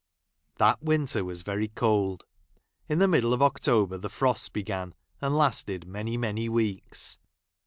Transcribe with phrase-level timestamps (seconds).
[0.57, 2.25] That winter Avas very cold.
[2.89, 7.19] In the middle ^ of October the frosts began, and lasted many, many weeks.